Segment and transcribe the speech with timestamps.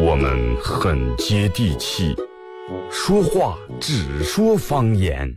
[0.00, 2.16] 我们很接地气，
[2.90, 5.30] 说话只说方言。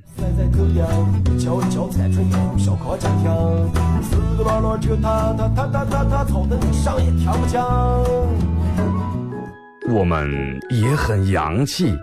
[9.93, 11.93] 我们也很洋气，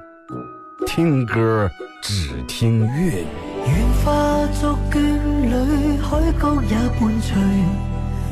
[0.86, 1.70] 听歌
[2.02, 3.26] 只听粤语。
[3.66, 4.98] 愿化作眷
[5.40, 7.87] 侣，海角也伴随。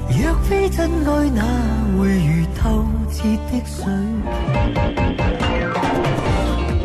[0.08, 1.42] 若非真爱，哪
[1.98, 3.84] 会如透彻的水？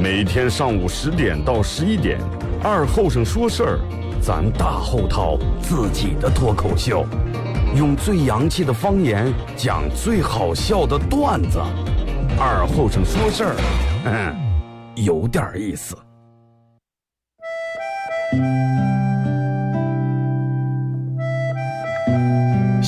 [0.02, 2.20] 每天上午十点到十一点，
[2.64, 3.80] 二后生说事儿，
[4.22, 7.06] 咱大后套自己的脱口秀，
[7.76, 11.60] 用最洋气的方言讲最好笑的段子。
[12.40, 13.56] 二后生说事儿，
[14.06, 14.36] 嗯，
[15.06, 15.96] 有点意思。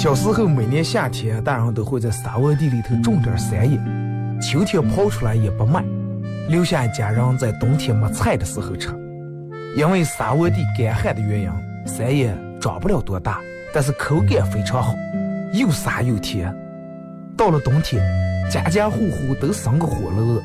[0.04, 3.80] 小时候，每年夏天，大人都会在沙窝地里头种点山野，
[4.42, 5.82] 秋天刨出来也不卖，
[6.50, 8.90] 留下家人在冬天没菜的时候吃。
[9.78, 11.50] 因为沙窝地干旱的原因，
[11.88, 13.40] 山野长不了多大，
[13.74, 14.94] 但是口感非常好，
[15.54, 16.54] 又沙又甜。
[17.38, 18.04] 到了冬天，
[18.52, 20.42] 家家户户都生个火炉，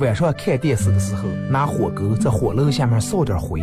[0.00, 3.60] 晚上看电视的时候，拿火钩在火炉下面烧点灰，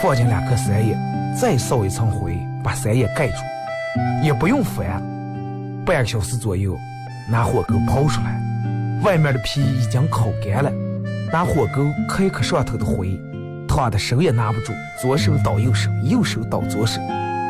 [0.00, 0.96] 放进两颗山野，
[1.36, 3.38] 再烧一层灰，把山野盖住。
[4.22, 5.02] 也不用翻，
[5.84, 6.76] 半个小时左右，
[7.30, 8.40] 拿火钩刨出来，
[9.02, 10.72] 外面的皮已经烤干了，
[11.32, 13.18] 拿火钩磕一磕上头的灰，
[13.68, 17.00] 烫的手也拿不住，左手倒右手，右手倒左手，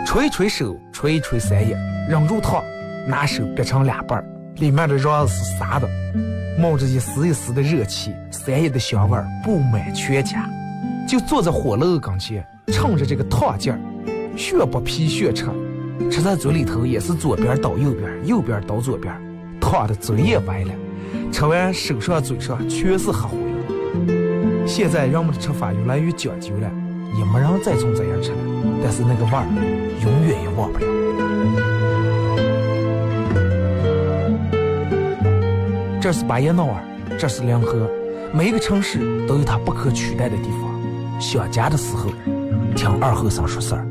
[0.06, 1.76] 捶一捶手，捶一捶三叶，
[2.08, 2.62] 忍住烫，
[3.06, 4.24] 拿手掰成两半，
[4.56, 5.88] 里面的瓤是沙的，
[6.58, 10.48] 冒着一丝一丝的热气，三叶的香味布满全家，
[11.08, 13.78] 就坐在火炉跟前，趁着这个烫劲儿，
[14.36, 15.46] 血不皮血吃。
[16.10, 19.14] 吃在嘴里头也是左边倒右边，右边倒左边，
[19.60, 20.72] 烫的嘴也歪了。
[21.30, 23.36] 吃完手上嘴上全是黑灰。
[24.66, 26.70] 现在人们的吃法越来越讲究了，
[27.16, 28.38] 也没人再从这样吃了。
[28.82, 29.44] 但是那个味儿
[30.02, 30.86] 永远也忘不了。
[36.00, 36.82] 这是巴彦淖尔，
[37.18, 37.90] 这是临河，
[38.32, 41.20] 每一个城市都有它不可取代的地方。
[41.20, 42.10] 想家的时候，
[42.76, 43.87] 听二后生说事儿。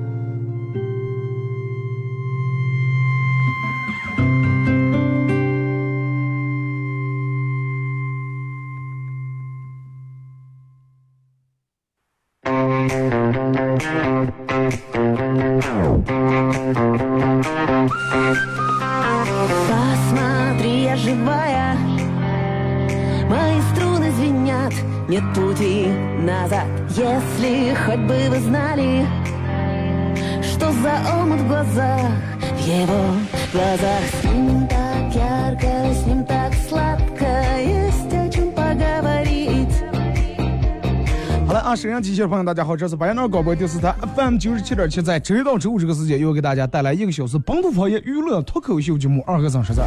[41.75, 49.81] 沈阳机械的朋友，大家好，这是白杨广播电视台 FM 九十七点七，在周一到周五这个时间，又给大家带来一个小时本土方言娱乐脱口秀节目《二和尚说事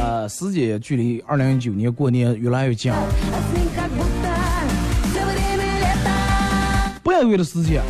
[0.00, 2.98] 呃，时间距离二零一九年过年越来越近了，
[7.02, 7.82] 半个月的时间，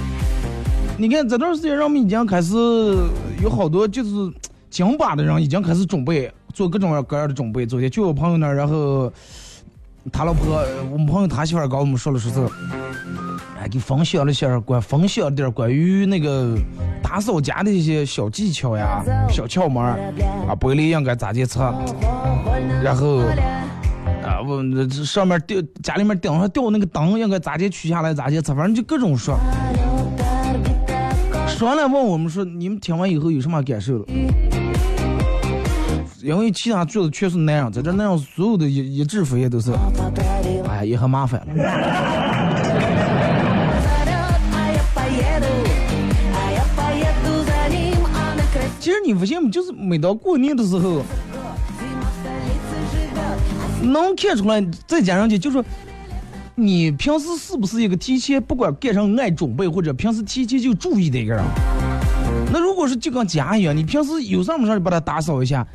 [0.97, 2.55] 你看这段时间，人们已经开始
[3.43, 4.11] 有好多就是
[4.71, 6.33] 京巴的人已经开始准备。
[6.59, 7.65] 做各种各样的准备。
[7.65, 9.13] 昨天去我朋友那儿，然后
[10.11, 10.61] 他老婆，
[10.91, 12.41] 我们朋友他媳妇儿跟我们说了说是，
[13.61, 16.59] 哎，给分享了些关分享点关于那个
[17.01, 21.73] 打扫家的一些小技巧呀、小窍门啊，玻璃应该咋地擦，
[22.83, 23.19] 然后
[24.25, 29.39] 啊，我这上面吊家里面顶上吊那个灯应该咋地取下来咋地擦，反正就各种说。
[31.47, 34.07] 说完了问我们说，你们听完以后有什么感受了？
[36.23, 39.73] 因为其他做的全是男人，在这那样所有的一一制服也都是，
[40.69, 41.47] 哎，也很麻烦了。
[48.81, 49.49] 其实你发现没？
[49.51, 51.03] 就是每到过年的时候，
[53.83, 55.65] 能看出来，再加上去，就说
[56.57, 61.45] 你平时是不是一个提前不管干上爱准备，或者平时提前就注意的一个人？
[62.53, 65.67] 那如果是就跟家一样，你平时有事没事就把它打扫一下。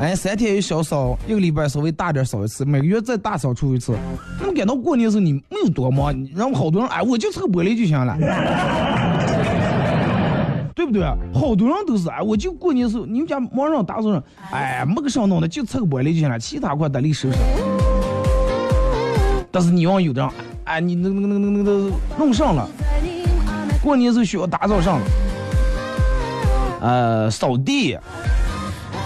[0.00, 3.96] 哎，三天一小扫，一个礼拜稍微大点扫一次，每个月再大扫除一次。
[4.40, 8.16] 那么赶到过年的时候，你没有多忙，然后好多人哎，我就擦玻璃就行了，
[10.76, 11.02] 对不对？
[11.34, 14.22] 好多人都是哎，我就过年的时候，你们家忙上打扫上，
[14.52, 17.38] 哎，没个啥弄的，就擦个玻璃就行了，其他块得力收拾。
[19.50, 20.30] 但是你往有的人，
[20.62, 22.68] 哎，你那个那个那个那个弄上了，
[23.82, 25.06] 过年时候需要打扫上了，
[26.80, 27.98] 呃，扫地、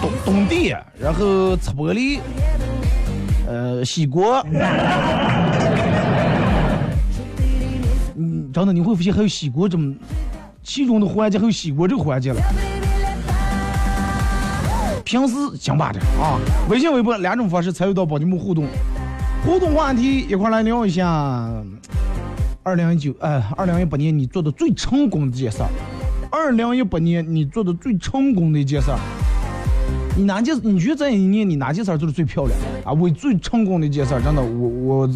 [0.01, 2.19] 咚咚地，然后擦玻璃，
[3.47, 4.45] 呃，洗锅。
[8.15, 9.93] 嗯，真的你会发现还有洗锅这么
[10.61, 12.39] 其中的环节，还有洗锅这个环节了。
[15.03, 16.39] 平时讲吧的啊，
[16.69, 18.67] 微信、微博两种方式参与到宝节目互动，
[19.45, 21.51] 互动话题一块来聊一下。
[22.61, 25.69] 二零一九，哎，二零一八年你做的最成功的一件事儿。
[26.35, 28.97] 二零一八年你做的最成功的一件事儿，
[30.17, 30.59] 你哪件？
[30.63, 32.91] 你觉得这一年你哪件事儿做的最漂亮啊？
[32.91, 35.07] 我最成功的一件事儿，真的，我我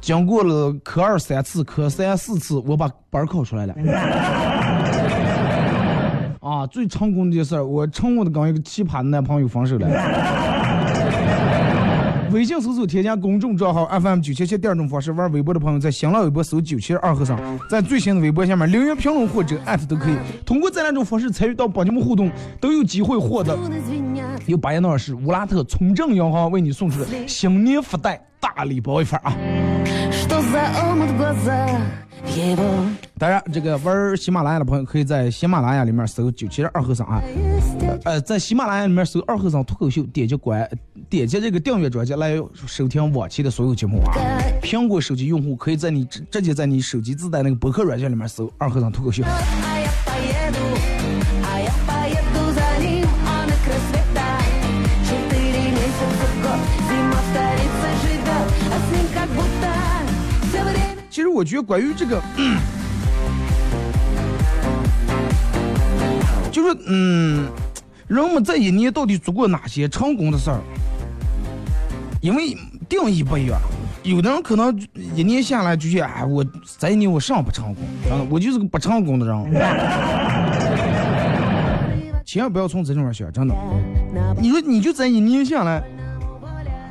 [0.00, 3.74] 经过了科二三次，科三四次，我把本考出来了。
[6.40, 9.86] 啊，最成功的一件事儿，我成功的跟一个奇葩的男朋友分手了。
[12.34, 17.38] 微信搜索添加公众账号 FM 九七七，第二种方式玩微博的朋友在新浪微博搜九七二和尚，
[17.70, 20.16] 在最新的微博下面留言评论或者艾特都可以。
[20.44, 22.28] 通过这两种方式参与到帮你们互动，
[22.60, 23.56] 都有机会获得
[24.46, 29.32] 由巴彦淖尔市乌拉特村镇银行为你送出的新年福袋大礼包一份啊！
[33.16, 37.22] 当然，这个玩喜马拉雅的朋友可以在喜马拉雅里面搜九七二和尚啊，
[38.04, 40.68] 呃，在喜马拉雅里面搜二和尚脱口秀，点击关。
[41.14, 42.34] 点击这个订阅专辑来
[42.66, 44.18] 收听往期的所有节目啊！
[44.60, 49.22] 苹果手机用户可以在你直接在你手机自带那个博客软件里面搜“二和尚脱口秀”。
[61.08, 62.20] 其实我觉得关于这个，
[66.50, 67.48] 就是嗯，
[68.08, 70.60] 人们这一年到底做过哪些成功的事儿？
[72.24, 72.56] 因为
[72.88, 73.60] 定义不一样，
[74.02, 74.74] 有的人可能
[75.14, 76.42] 一年下来就觉得，哎，我
[76.78, 77.84] 这一年我上不成功，
[78.30, 79.52] 我就是个不成功的人。
[82.24, 83.54] 千万不要从这种上想，真的。
[84.40, 85.82] 你说你就这一年下来，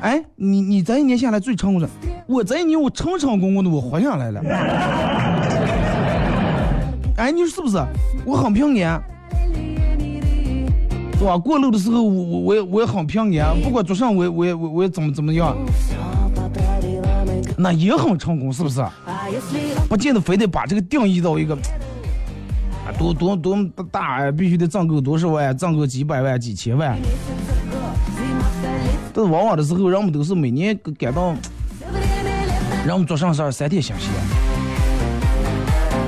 [0.02, 1.88] 哎，你你这一年下来最成功的，
[2.28, 4.40] 我这一年我成成功功的我活下来了。
[7.18, 7.84] 哎，你说是不是？
[8.24, 9.02] 我很平安。
[11.18, 11.38] 是吧？
[11.38, 15.56] 过路的时候，我我我也我也很平安，不管做啥，我也我也我也怎么怎么样，
[17.56, 18.84] 那也很成功，是不是？
[19.88, 23.56] 不见得非得把这个定义到一个啊多多多
[23.90, 26.98] 大，必须得挣够多少万，挣够几百万、几千万。
[29.14, 31.34] 但是往往的时候，人们都是每年感到，
[32.84, 34.10] 人们做啥事儿三天新鲜。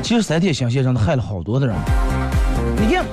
[0.02, 1.74] 其实三天新鲜，真的害了好多的人。
[2.80, 3.04] 你看。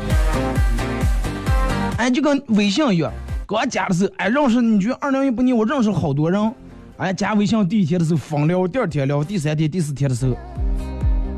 [2.03, 3.09] 哎，就跟微信一样，
[3.47, 6.53] 刚加的时候，哎，认识你觉得二零一八年我认识好多人，
[6.97, 10.35] 哎，加微信第一天的时候疯聊，第二天聊，第三天、第四天的时候，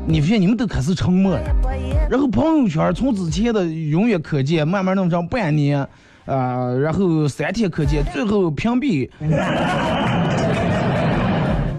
[0.08, 1.40] 你发现你们都开始沉默了。
[2.10, 5.78] 然后朋友圈从之前的永远可见，慢慢弄成半年，
[6.24, 9.08] 啊，然后三天可见，最后屏蔽。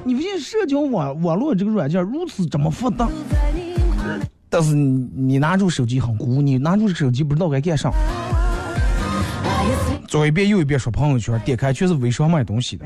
[0.05, 3.09] 你发现社交网网络这个软件如此这么复杂，
[4.47, 7.91] 但是你拿住手机很孤，你拿住手机不知道该干啥。
[10.07, 12.85] 左一遍右一遍刷朋友圈，点开全是微商卖东西的。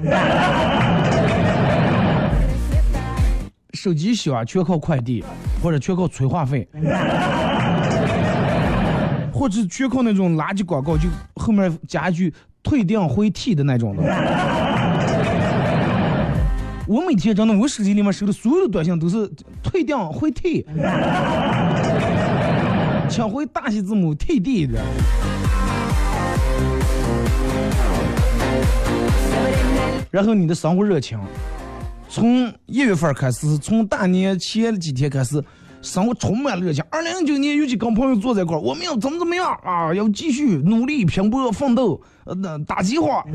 [3.73, 5.23] 手机响全靠快递，
[5.61, 6.67] 或者全靠催话费，
[9.31, 14.03] 或者全靠那种垃圾广告，就后面加一句退订回替的那种的。
[16.87, 19.31] 我每天真的，我手机里面收的所有的短信都是
[19.63, 20.65] 退订回替，
[23.07, 24.79] 请回大写字母 TD 的。
[30.09, 31.17] 然后你的生活热情，
[32.09, 35.41] 从一月份开始，从大年前几天开始，
[35.81, 36.83] 生活充满了热情。
[36.91, 39.93] 二零一九年，尤其跟朋友坐在一块儿，我们要怎么怎么样啊？
[39.93, 42.35] 要继续努力拼搏奋斗，呃，
[42.67, 43.23] 打计划。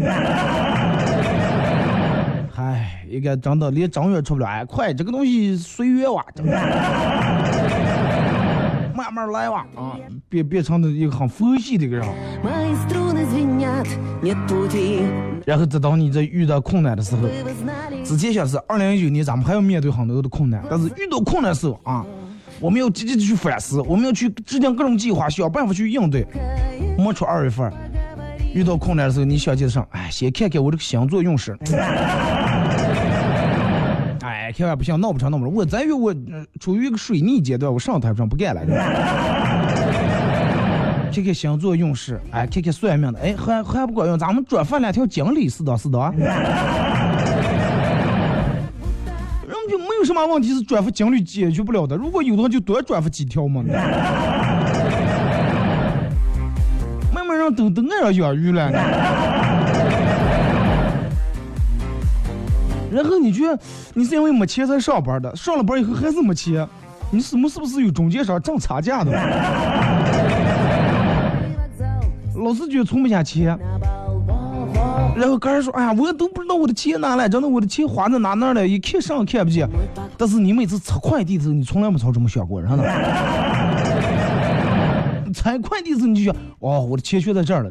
[2.59, 6.25] 唉，应该真的连正月出不了，快，这个东西随缘哇，
[8.95, 9.97] 慢慢来哇啊，
[10.29, 12.07] 别别成的一个很佛系的一个人。
[15.47, 17.23] 然后直到你在遇到困难的时候，
[18.05, 22.05] 之前想是二零一九年咱们还要面对很多的困难，但是遇到困难的时候啊，
[22.59, 26.27] 我们要积极的去反思，我们要去制定各种计划，想办法去应对。
[26.99, 27.73] 没出二月份，
[28.53, 31.57] 遇到困难的时候，你想接上，哎，先看看我这个星座运势。
[34.23, 35.55] 哎，千万不行，闹不成闹不成。
[35.55, 36.13] 我咱月我
[36.59, 38.63] 处于一个水逆阶段，我上台不上不干了。
[41.17, 45.99] 看看星座运势，哎，看看算命的，哎，还还不管用，咱们转发两条锦鲤，是的，是的。
[46.19, 46.21] 人
[49.49, 53.65] 们就没有什么问题是转发锦鲤解决不了的，如果有的话就多转发几条嘛。
[57.35, 58.71] 人都都爱上养鱼了。
[62.91, 63.43] 然后你觉
[63.95, 66.69] 你是因为没钱才上班的，上了班以后还是没钱，
[67.11, 69.13] 你什么是不是有中介商挣差价的？
[72.45, 73.59] 老是觉得存不下钱，
[75.17, 79.69] 然后个人说：“哎呀，我都不知道我的钱哪来，真的我的钱花在哪哪了，一看上看不见。”
[80.19, 82.85] 但是你每次拆快递的时候，你从来没曾这么想过，然后呢。
[85.35, 87.71] 拆快递的时候你就想：“哦，我的钱全在这儿了。”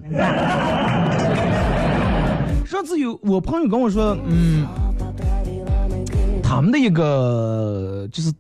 [2.66, 4.66] 上次有我朋友跟我说，嗯，
[6.44, 8.32] 他们的一个就是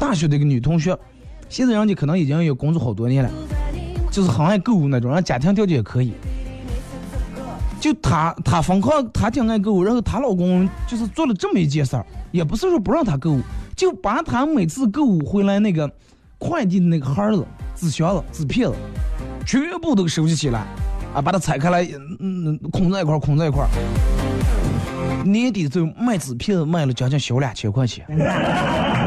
[0.00, 0.96] 大学的一个女同学，
[1.48, 3.30] 现在人家可能已经有工作好多年了。
[4.16, 6.14] 就是很爱购物那种，然后家庭条件也可以。
[7.78, 9.84] 就她，她疯狂，她挺爱购物。
[9.84, 13.42] 然后她老公就是做了这么一件事儿，也不是说不让她购物，
[13.76, 15.90] 就把她每次购物回来那个
[16.38, 18.74] 快递的那个盒子、纸箱子、纸片子，
[19.44, 20.60] 全部都收集起来，
[21.14, 21.82] 啊，把它拆开来，
[22.18, 23.68] 嗯嗯，空在一块儿，空在一块儿。
[25.26, 28.06] 年底就卖纸片子卖了将近小两千块钱。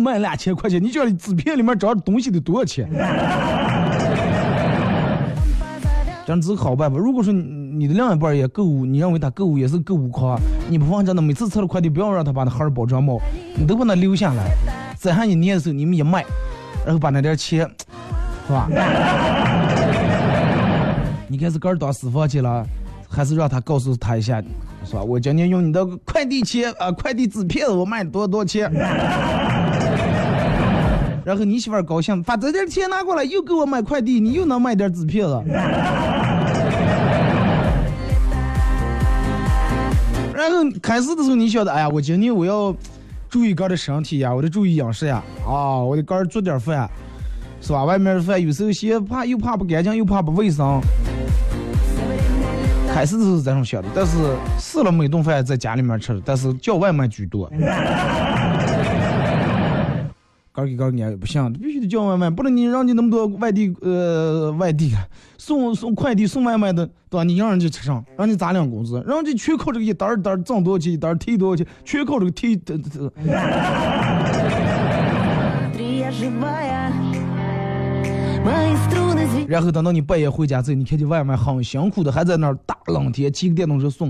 [0.00, 2.88] 卖两千块钱，你觉得纸片里面装的东西得多少钱？
[6.26, 6.96] 这样子好办法。
[6.96, 13.20] 如果说你的另一半也购物，你认为他购物也是购物狂，你不妨真的每次拆了快递，不要让他把那盒包装包，
[13.56, 14.54] 你都把它留下来，
[14.96, 16.24] 在下一年的时候你们一卖，
[16.86, 17.68] 然后把那点钱，
[18.46, 18.68] 是吧？
[21.28, 22.64] 你看是个儿当私房去了，
[23.08, 24.42] 还是让他告诉他一下？
[24.86, 25.02] 是吧？
[25.02, 28.72] 我今天用你的快递钱啊，快递纸片我卖多多钱？
[31.24, 35.42] 然后你媳妇儿高兴，把这点钱拿过来，又给我买快递，你又能买点纸片子。
[40.34, 42.74] 然后开始的时候你晓得，哎呀，我今天我要
[43.30, 46.90] 注意哥的身体呀，我得注意饮食呀，啊，我得个儿做点饭，
[47.60, 47.84] 是吧？
[47.84, 50.80] 外面的饭有时候嫌怕又怕不干净，又怕不卫生。
[52.92, 54.12] 开始的时候是这种想的，但是
[54.58, 57.50] 试了每顿饭在家里面吃，但是叫外卖居多。
[60.54, 64.94] 哥给哥你不行，必须得叫外卖，不能你让你那么多外地呃外地
[65.36, 67.24] 送送快递送外卖的，对吧？
[67.24, 69.02] 你让人家吃上，让你咋两工资？
[69.04, 72.56] 让人家全靠这个一单儿单儿挣多少钱，一单儿提多少钱，全靠这个提。
[79.48, 84.08] 然后等到你半夜回家之后，你看见外卖很辛苦的还在那儿大冷天骑个电动车送，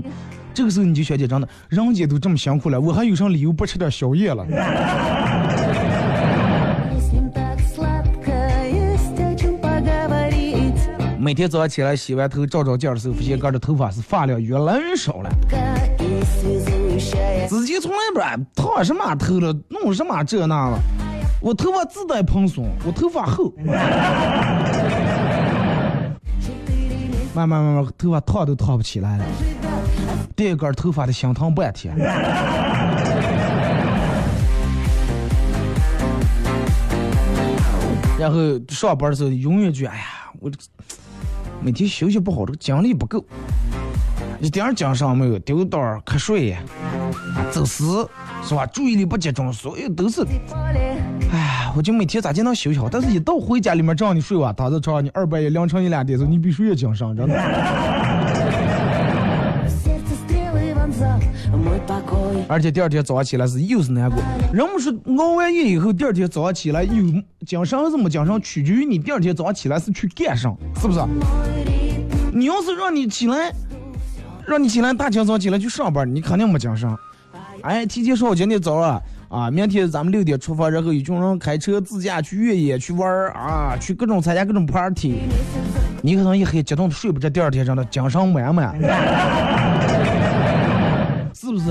[0.53, 4.45] 这个时候你就想起真的，人家都这么辛苦了，我还有啥理由不吃点宵夜了？
[11.25, 15.29] 每天早上起来洗完头照照镜的时候，发现哥的头发是发量越来越少了。
[17.49, 18.19] 自己从来不
[18.53, 20.77] 烫什么头了，弄什么这那了。
[21.41, 23.51] 我头发自带蓬松，我头发厚，
[27.33, 29.25] 慢慢慢慢头发烫都烫不起来了，
[30.35, 31.97] 第一根头发的心疼半天。
[38.19, 38.37] 然后
[38.69, 40.03] 上班的时候永远就哎呀，
[40.39, 40.57] 我这
[41.65, 43.25] 每天休息不好，这个精力不够，
[44.39, 46.55] 一点精神没有，丢刀瞌睡，
[47.49, 47.87] 走神
[48.43, 48.67] 是吧？
[48.67, 50.23] 注意力不集中，所有都是。
[51.31, 52.87] 哎，我就每天咋就能休息好？
[52.87, 57.33] 但是一到回家里面，这样你睡吧，躺在床上，你二半夜凌晨一两点钟，你比谁也精神，真的。
[62.47, 64.19] 而且第二天早上起来是又是难过。
[64.53, 67.03] 人们说熬完夜以后，第二天早上起来有
[67.45, 70.99] 精神是没精神，取决于你第二天早上起来是去干啥，是不是？
[72.33, 73.51] 你要是让你起来，
[74.45, 76.95] 让你起来大清早起来去上班，你肯定没精神。
[77.61, 79.01] 哎，提前说好今天早上。
[79.27, 85.15] 啊，明天咱们六点出发，然后一群人开车自驾去越野去玩儿啊，去各种参加各种 party。
[86.03, 88.79] 你可能一黑激动的睡不着，第二天真的精神满满，
[91.33, 91.65] 是不是？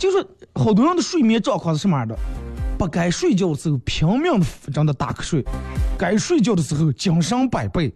[0.00, 2.16] 就是好多人的睡眠状况是什么样的？
[2.78, 5.44] 不该睡觉的时候拼命的真的打瞌睡，
[5.98, 7.92] 该睡觉的时候精神百倍。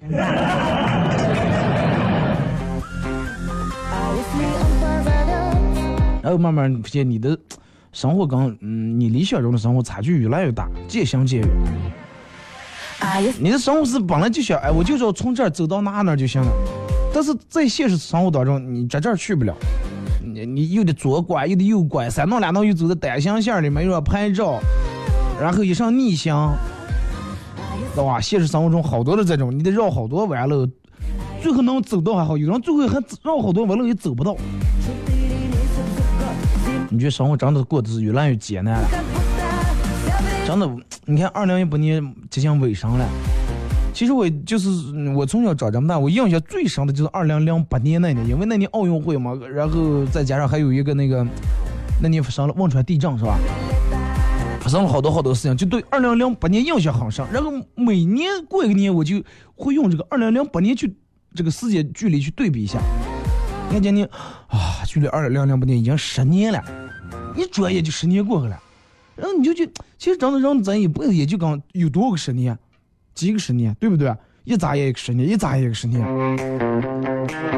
[6.23, 7.39] 然后慢慢发现你的
[7.93, 11.49] 生活跟嗯你理想中的生活差距越来越大，渐行渐远。
[13.39, 16.53] 你的生活是本来就想哎，我就要从这儿走到哪哪就行了，
[17.15, 19.55] 但是在现实生活当中，你在这儿去不了，
[20.45, 24.61] 你又得左拐又得右拐，三道两道又走在单行线里面又要拍照，
[25.41, 26.53] 然后一上逆行，
[27.93, 28.21] 知道吧？
[28.21, 30.69] 现实生活中好多的这种，你得绕好多弯路，
[31.43, 34.37] 最后能走到还好，有人最后还绕好多弯路也走不到。
[36.91, 38.89] 你觉得生活真的过得越来越艰难了？
[40.47, 40.71] 真的，
[41.07, 43.09] 你看二零一八年即将尾声了。
[43.95, 44.69] 其实我就是
[45.15, 51.25] 我从小长这么大，我印象最深的就是二零零八年那年，因为那年奥运会嘛，然后再加上还有一个那个
[52.03, 53.39] 那年发生了汶川地震是吧？
[54.61, 57.25] 发生了好多好多事情，就对二零零八年印象很深。
[57.33, 59.23] 然后每年过一个年，我就
[59.55, 60.93] 会用这个二零零八年去
[61.33, 62.81] 这个时间距离去对比一下。
[63.69, 64.05] 你看今年
[64.49, 66.61] 啊，距离二零零八年已经十年了，
[67.37, 68.61] 一转眼就十年过去了。
[69.15, 72.59] 然后你就去，其实真的人咱一辈子也就刚有多少个十年。
[73.15, 74.15] 几个十年，对不对？
[74.45, 76.03] 一眨眼一个十年，一眨眼一个十年。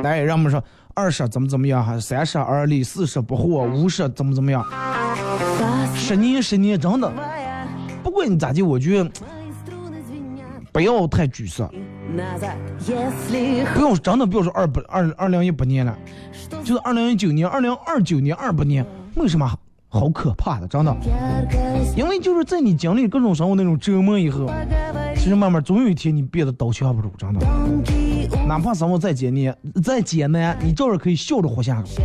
[0.02, 0.62] 来，让我们说
[0.94, 4.64] 二十怎么怎么样哈，三十而立，四十不惑，五十怎么怎么样。
[5.96, 7.12] 十年十年，真的，
[8.04, 9.10] 不管你咋地，我觉得
[10.70, 11.68] 不要太沮丧。
[13.75, 15.98] 不用，真的不要说二不二二零一八年了，
[16.62, 18.86] 就是二零一九年、二零二九年、二八年，
[19.16, 19.52] 为什么
[19.88, 20.68] 好可怕的？
[20.68, 20.96] 真的，
[21.96, 24.48] 因为就是在你经历各种生活那种折磨以后。
[25.26, 27.45] 其实慢慢总有一天你变得刀枪不入，真的。
[28.47, 29.52] 哪怕生活再艰难，
[29.83, 32.00] 再艰难，你照样可以笑着活下去。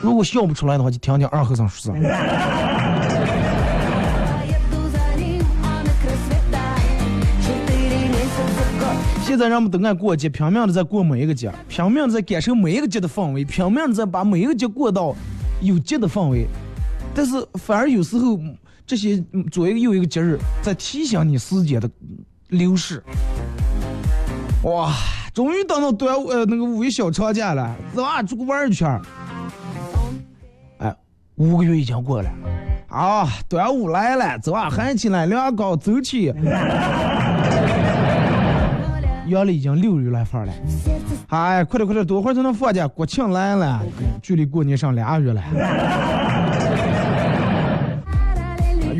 [0.00, 1.98] 如果笑不出来的话，就听听二和尚说啥。
[9.26, 15.12] 现在人们都爱过节，拼命的在过每一个节，拼命的在感受每一个节的氛围，拼命的在把每一个节过到
[15.60, 16.46] 有节的氛围。
[17.12, 18.38] 但是反而有时候。
[18.92, 19.16] 这些
[19.50, 21.88] 左一个右一个节日，在提醒你时间的
[22.48, 23.02] 流逝。
[24.64, 24.92] 哇，
[25.32, 29.00] 终于等到端午呃那个五一小长假了，走啊出去玩一圈。
[30.76, 30.94] 哎，
[31.36, 32.30] 五个月已经过了，
[32.90, 36.26] 啊，端午来了，走啊喊起来，凉糕走起。
[39.28, 40.52] 阳历已经六月来份了，
[41.28, 42.86] 哎，快点快点，多会儿才能放假？
[42.86, 43.80] 国庆来了，
[44.20, 45.42] 距离过年剩俩月了。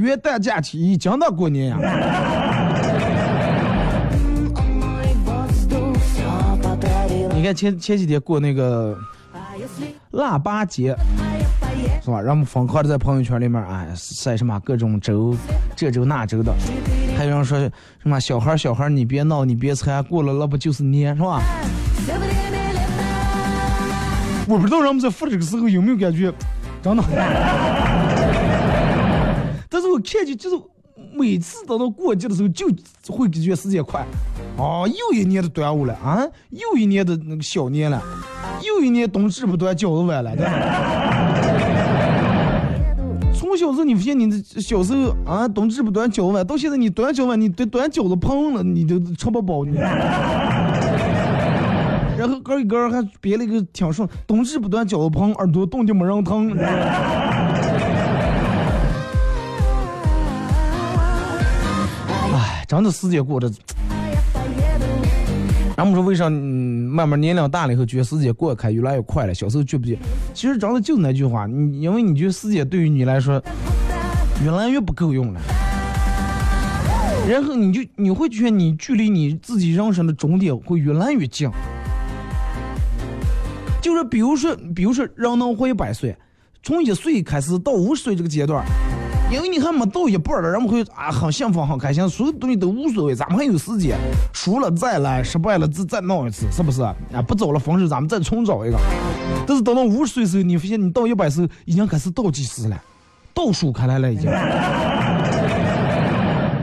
[0.02, 1.78] 元旦假期已经到过年呀！
[7.34, 8.96] 你看前前几天过那个
[10.10, 10.96] 腊八节，
[12.02, 12.20] 是吧？
[12.20, 15.34] 让我们疯狂的在朋友圈里面啊晒什么各种粥，
[15.74, 16.52] 这粥那粥的。
[17.16, 21.40] 还有人说什么小孩小孩你别闹你别猜，过了那不就是年是吧？
[24.48, 26.32] 我不知道人们在发这个时候有没有感觉，
[26.82, 27.02] 真的。
[29.92, 30.56] 我看见就是
[31.12, 32.66] 每次等到过节的时候，就
[33.12, 34.04] 会感觉时间快，
[34.56, 38.02] 哦，又一年的端午了啊，又一年的那个小年了，
[38.66, 40.34] 又一年冬至不端饺子碗了。
[43.34, 49.76] 从小时候你发现你的小时候啊，冬至不端饺子碗，到现在你端饺子碗，你端端饺子碰了，你都吃不饱你。
[52.16, 56.56] 然后哥一哥还编了一个挺顺，冬至不端饺子碰，耳朵冻得没人疼。
[62.72, 63.52] 真的时间过得，
[65.76, 66.24] 咱们说为啥？
[66.28, 69.34] 嗯，慢慢年龄大了以后，觉得时间过得开，越来越快了。
[69.34, 69.98] 小时候觉不觉？
[70.32, 73.34] 其实真的就那句话，你因为你觉得时间对于你来说
[74.42, 75.40] 越来越不够用了，
[77.28, 81.50] 然后你就你会觉得你距离你自己人生的终点会越来越近。
[83.82, 86.16] 就是比如说，比如说人能活一百岁，
[86.62, 88.64] 从一岁开始到五十岁这个阶段。
[89.32, 93.96] 因为你还没到一半儿了，人们会啊很幸福很开心，所有东西都无所谓，咱们还有时间，
[94.34, 96.82] 输了再来，失败了再再闹一次，是不是？
[96.82, 96.94] 啊，
[97.26, 98.78] 不走了分手，咱们再重找一个。
[99.46, 102.78] 但是等到五十岁时候，你发现你到一百岁已经开始倒计时了，
[103.32, 104.30] 倒数开来了已经。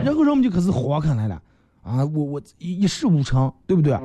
[0.05, 1.41] 然后人们就开始活开来了，
[1.83, 3.97] 啊，我我一事无成，对不对？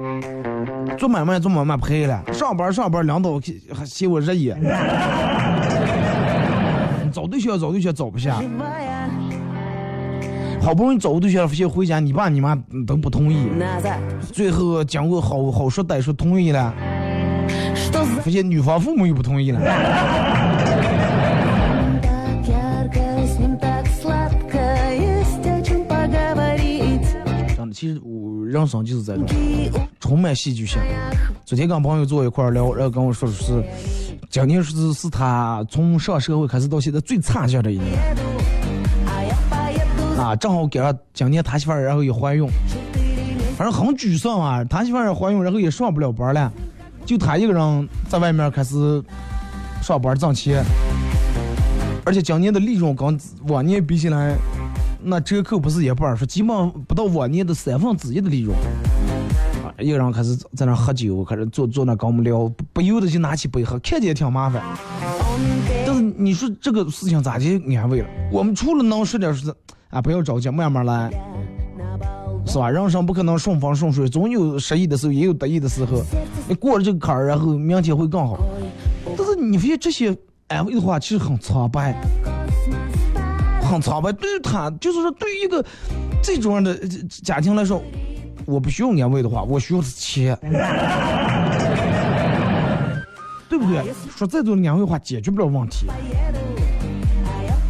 [0.97, 3.39] 做买卖做买卖赔了，上班上班领导
[3.75, 4.55] 还嫌我热议。
[7.15, 8.43] 找对象找对象找不下，
[10.61, 13.47] 好不容易找个对象，发现回家你爸你妈都不同意，
[14.33, 16.75] 最后经过好好说歹说同意了，
[18.21, 19.61] 发现女方父母又不同意了。
[27.57, 29.25] 真的，其实我人生就是这种
[30.01, 30.81] 充满戏剧性。
[31.45, 33.63] 昨天跟朋友坐一块聊，然后跟我说的是。
[34.35, 38.17] 今年是是他从上社会开始到现在最差劲的一年，
[40.19, 42.45] 啊，正好赶上今年他媳妇儿然后也怀孕，
[43.57, 44.65] 反正很沮丧啊。
[44.65, 46.53] 他媳妇儿怀孕，然后也上不了班了，
[47.07, 49.01] 就他一个人在外面开始
[49.81, 50.65] 上班挣钱，
[52.05, 53.17] 而且今年的利润跟
[53.47, 54.35] 往年比起来，
[55.01, 58.53] 那折扣不是一半，说基本不到往年的三分之一的利润。
[59.79, 64.63] 一个人开始在那喝酒，开始坐坐那跟我们聊，不由得就拿起杯喝，看见也挺麻烦。
[65.85, 68.09] 但是你说这个事情咋就安慰了？
[68.31, 69.53] 我们除了能说点是
[69.91, 71.11] 啊，不要着急，慢慢来，
[72.47, 72.71] 是吧？
[72.71, 76.03] 人生不可能顺风顺水，总有失意的时候，也有得意的时候。
[76.49, 78.39] 你过了这个坎儿，然后明天会更好。
[79.17, 80.17] 但是你发现这些
[80.49, 82.01] 安慰的话，其实很苍白，
[83.61, 84.13] 很苍白。
[84.13, 85.65] 对于他，就是说，对于一个
[86.23, 87.83] 这种样的家庭来说，
[88.47, 90.39] 我不需要安慰的话，我需要的是钱。
[93.49, 93.85] 对不对？
[94.17, 95.87] 说再多的安慰话解决不了问题，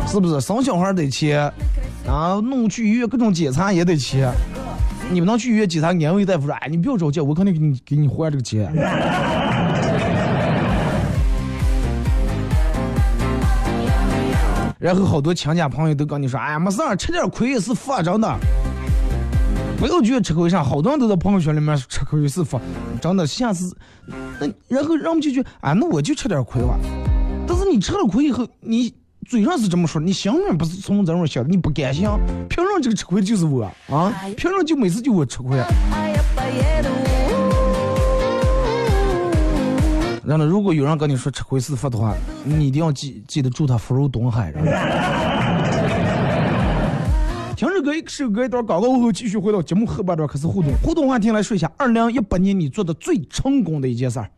[0.06, 0.40] 是不是？
[0.40, 1.52] 生小孩得钱，
[2.08, 4.32] 啊，弄去医院各种检查也得钱。
[5.10, 8.72] 你们能去医院检查，安慰大夫说：“哎，你不要着急，我肯定给你给你还这个钱。”
[14.78, 18.34] 然后好多亲戚朋友都跟你说：“哎，没事儿，吃点亏也是福，真的。”
[19.78, 22.60] 不要觉得吃亏啥，好多人都在朋友圈里面吃亏是福，
[23.00, 23.26] 真的。
[23.26, 23.76] 下次，
[24.40, 26.78] 那然后人们就觉得，啊，那我就吃点亏吧。
[27.46, 28.94] 但是你吃了亏以后，你
[29.26, 32.08] 嘴上是这么说，你心里不是从这种想的，你不甘心。
[32.48, 34.12] 凭什么这个吃亏的就是我啊？
[34.37, 35.58] 凭什么就每次就我吃亏？
[40.26, 44.52] 然后，如果有人跟你说吃亏是福的话，你一定要记记得祝他福如东海。
[47.94, 50.72] 听着歌，首歌一段广告后，继续回到节目后半段，开始互动。
[50.83, 54.30] 互动话题来说一下，二零一八年你做的最成功的一件事儿。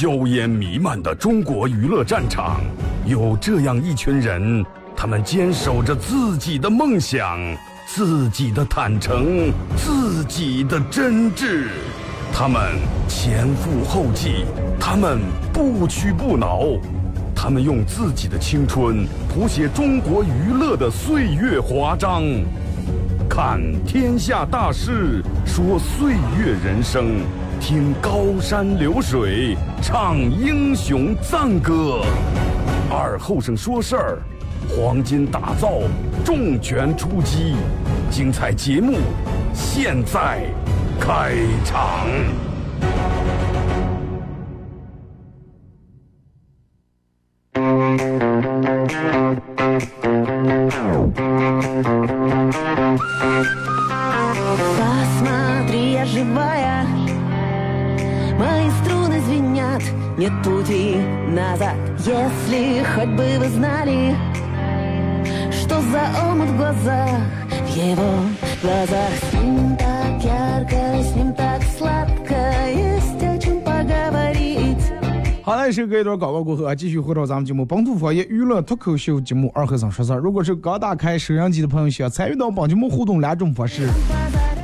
[0.00, 2.62] 硝烟弥漫的中国娱乐战场，
[3.04, 4.64] 有这样一群人，
[4.96, 7.38] 他们坚守着自己的梦想，
[7.84, 11.66] 自己的坦诚，自己的真挚。
[12.32, 12.62] 他们
[13.08, 14.46] 前赴后继，
[14.80, 15.18] 他们
[15.52, 16.62] 不屈不挠，
[17.36, 22.22] 他们用自己的青春谱写中国娱乐的岁月华章。
[23.28, 27.20] 看天下大事，说岁月人生，
[27.60, 32.02] 听高山流水，唱英雄赞歌。
[32.90, 34.18] 二后生说事儿，
[34.70, 35.82] 黄金打造，
[36.24, 37.54] 重拳出击，
[38.10, 38.98] 精彩节目
[39.52, 40.42] 现在
[40.98, 42.08] 开场。
[75.80, 80.18] 好嘞，是隔一段广告过后啊，继续回到咱们节目《本土方言娱乐脱口秀》节目二和尚说事儿。
[80.18, 83.88] 如果是刚打开收音机的朋友，想参与到本节目互动两种方式：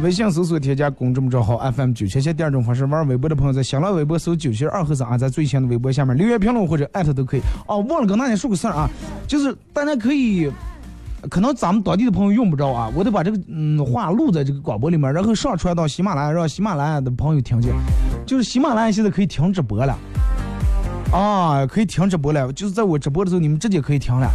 [0.03, 7.41] 微信搜索添加公众账号 FM 九七七；第二种方式，玩微博的朋友在新浪微博搜九七二和尚啊，在最新的微博下面留言评论或者艾特都可以。
[7.67, 8.89] 哦，忘了跟大家说个事儿啊，
[9.27, 10.51] 就是大家可以。
[11.31, 17.73] 可能咱们当地的朋友用不着啊，我得把这个嗯话录在这个广播里面，然后上传到喜马拉雅，让喜马拉雅的朋友听见。
[18.25, 19.99] 就是喜马拉雅现在可以听直播了。
[21.13, 24.31] 啊，可以停直播了，就是在我直播的时候，你们直接可以停了。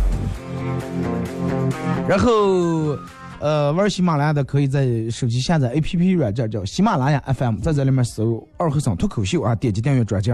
[2.07, 2.97] 然后，
[3.39, 10.31] 呃，玩喜马拉雅的可以在手机下载 APP 软件叫喜马拉雅 FM，在这里面搜“二和尚脱口秀”啊，点击订阅专辑，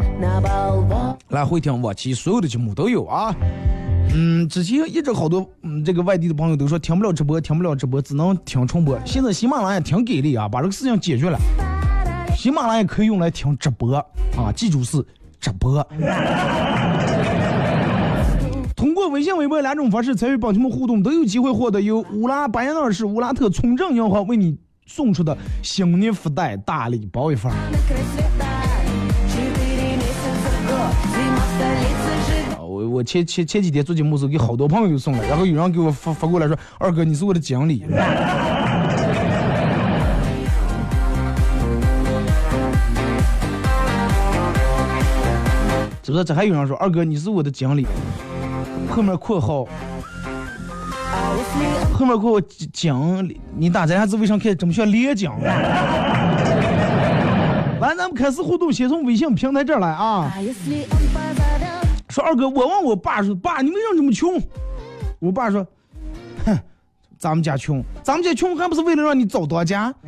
[1.30, 3.36] 来回听往期所有的节目都有啊。
[4.14, 8.98] 嗯，之前一直好多嗯这个外地的朋友都说听不了直播，听不了直播，只能听重播。
[9.06, 11.38] 现在喜马拉雅挺给力啊，把这个事情解决了。
[12.36, 13.96] 喜马拉雅可以用来听直播
[14.38, 15.04] 啊，记住是
[15.40, 15.86] 直播。
[18.76, 27.52] 通过微信、微博两种方式参与帮你们互动，都有机会获得由乌拉白羊市乌拉特村镇银行为你送出的新年福袋大礼包一份。
[32.60, 37.84] 我我前前前几天做节目时候给好多朋友送了，然后有人给我发发过来说，二哥你是我的奖励。
[46.08, 46.24] 是不是？
[46.24, 47.86] 这还有人说二哥你是我的经理，
[48.90, 49.68] 后面括号，
[51.94, 55.38] 后面括号经理，你打咱俩字为啥开这么像连讲？
[57.82, 60.32] 完，咱们开始互动，先从微信平台这儿来啊。
[62.08, 64.42] 说二哥，我问我爸说，爸你为什么这么穷？
[65.20, 65.68] 我爸说，
[66.46, 66.58] 哼，
[67.18, 69.94] 咱们家穷，咱们家穷还不是为了让你早当家？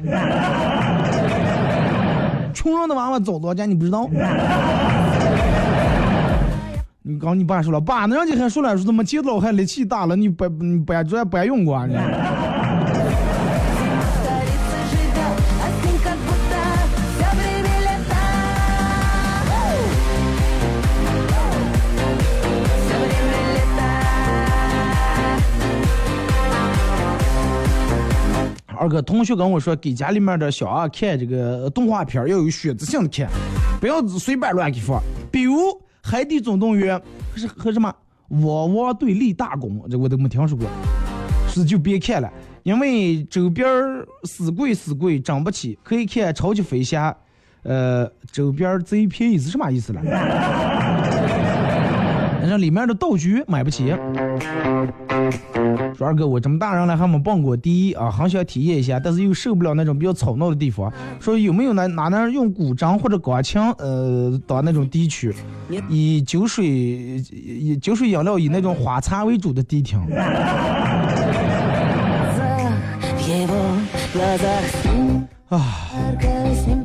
[2.53, 4.09] 穷人的娃娃早当家，你不知道？
[7.10, 11.88] 你刚你爸说了，爸，那让你还说了说怎么接老汉力气大了，你白你白主要白用过、啊。
[11.88, 11.95] 你
[28.78, 33.28] 二哥，同学跟我说，给家里面的小娃、看这个动画片要有选择性的看，
[33.82, 35.02] 不要随便乱给放。
[35.32, 35.56] 比如
[36.10, 36.98] 海底总动员》
[37.32, 37.93] 可是和什么
[38.43, 40.67] 《汪汪队立大功》，这我都没听说过，
[41.48, 42.28] 是就别看了，
[42.63, 43.67] 因为周边
[44.24, 45.78] 死贵死贵，涨不起。
[45.84, 47.12] 可以看《超级飞侠》，
[47.62, 50.02] 呃，周边儿贼便宜是什么意思了？
[52.49, 53.93] 像里面的道具买不起。
[55.95, 60.91] 说二哥，我这么大人了还没蹦过迪啊，很想体验一下，但是又受不了那种比较吵闹的地方。
[61.19, 65.33] 说有没有哪哪能用古筝或者钢枪，呃，打那种低区，
[65.89, 69.99] 以酒水、以酒水饮料、以那种花茶为主的低厅。
[75.49, 75.65] 啊，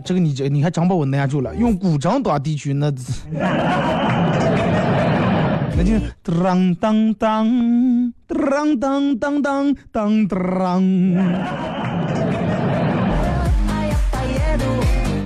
[0.04, 2.90] 这个你这你还真把我难住了，用古筝打低区那。
[5.76, 10.82] 那就当当当，当当当当当当。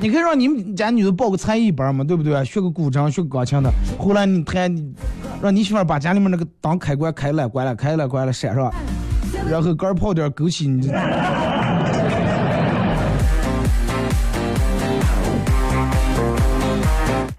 [0.00, 2.44] 你可以让你们家女的报个才艺班嘛，对不对？
[2.44, 3.70] 学个古筝，学个钢琴的。
[3.98, 4.70] 后来你他，
[5.42, 8.72] 让你媳妇把家里面那个当开关开了，关了，开了，关了，删是吧？
[9.50, 10.88] 然后搁儿泡点枸杞。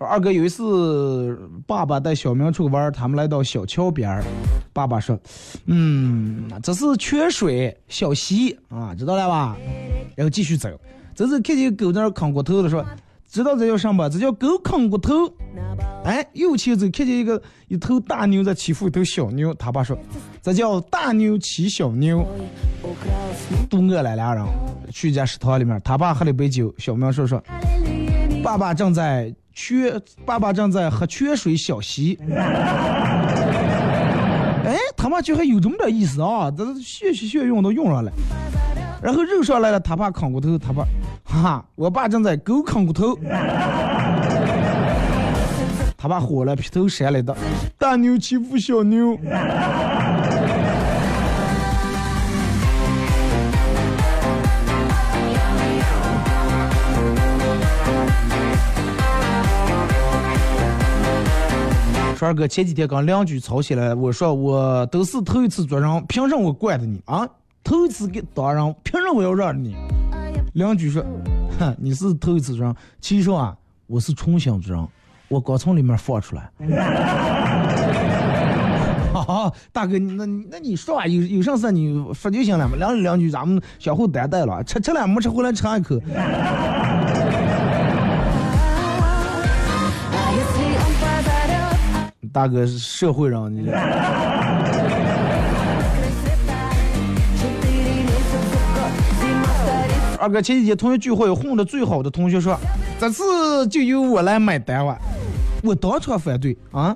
[0.09, 4.23] 二哥有一次，爸爸带小明出去玩，他们来到小桥边儿，
[4.73, 5.15] 爸爸说
[5.67, 9.55] ：“嗯，这是缺水小溪啊，知道了吧？”
[10.17, 10.67] 然后继续走，
[11.13, 12.83] 这是看见狗在那儿啃骨头的说
[13.29, 14.09] ：“知道这叫什么？
[14.09, 15.13] 这叫狗啃骨头。”
[16.03, 19.95] 哎，又去走，看见一个一头大牛在欺负一头小牛，他爸说
[20.41, 22.25] ：“这叫大牛欺小牛。”
[23.69, 24.43] 肚饿了，俩人
[24.91, 27.39] 去一家食堂里面，他爸喝了杯酒，小明说说。
[28.41, 32.17] 爸爸正在缺，爸爸正在喝缺水小溪。
[34.63, 36.49] 哎，他妈就还有这么点意思啊！
[36.49, 38.09] 这血血血用都用上了，
[39.03, 40.85] 然后肉上来了，他爸啃骨头，他爸，
[41.25, 43.17] 哈哈，我爸正在狗啃骨头。
[45.97, 47.35] 他爸火了，劈头扇了的
[47.77, 49.17] 大牛欺负小牛。
[62.19, 67.25] 川哥前几天跟邻居吵起来，我说我都是头一次做人，凭什么我惯着你啊？
[67.63, 69.73] 头一次给当人，凭什么我要让着你？
[70.51, 71.01] 邻居说，
[71.57, 73.55] 哼，你是头一次做人，其实啊，
[73.87, 74.85] 我是重新做人，
[75.29, 76.51] 我刚从里面放出来。
[79.13, 82.75] 好，大哥，那那你说啊，有有啥事你说就行了嘛。
[82.75, 85.95] 两邻居咱们相互担待了，吃吃了没吃回来尝一口。
[92.31, 93.71] 大哥是社会人，你这。
[100.21, 102.59] 二哥前几天同学聚会，混的最好的同学说
[102.99, 104.97] ：“这次就由我来买单了。”
[105.63, 106.95] 我当场反对啊！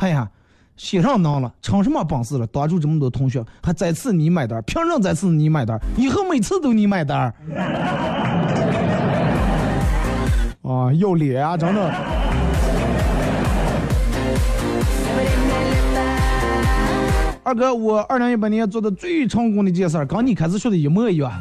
[0.00, 0.28] 哎呀，
[0.76, 2.46] 写上当了，成什么本事了？
[2.46, 4.62] 当住这么多同学，还再次你买单？
[4.62, 5.78] 凭什么再次你买单？
[5.96, 7.18] 以后每次都你买单？
[10.62, 12.17] 啊，要脸啊，真的！
[17.48, 21.32] 二哥，我二零一八年做的最成功的一件事，跟你开始说的一模一样，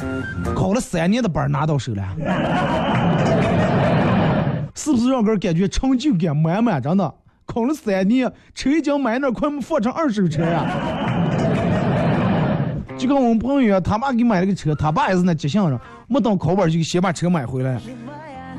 [0.56, 2.16] 考了三年的班拿到手了，
[4.74, 6.82] 是不是让哥感觉成就感满满？
[6.82, 7.14] 真的，
[7.46, 10.66] 考了三年，车已经买那快放成二手车呀。
[12.98, 17.78] 就跟我们朋友一样，他爸给买了个车，他爸也是那急性子，没等考本就先把车买回来。